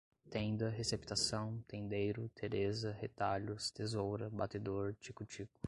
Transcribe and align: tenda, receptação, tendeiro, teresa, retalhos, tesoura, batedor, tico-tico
tenda, 0.31 0.67
receptação, 0.67 1.63
tendeiro, 1.67 2.27
teresa, 2.29 2.91
retalhos, 2.91 3.69
tesoura, 3.69 4.31
batedor, 4.31 4.95
tico-tico 4.99 5.59